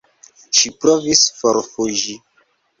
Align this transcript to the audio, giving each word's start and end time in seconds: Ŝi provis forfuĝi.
Ŝi 0.59 0.71
provis 0.85 1.23
forfuĝi. 1.43 2.19